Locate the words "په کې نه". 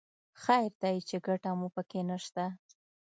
1.75-2.17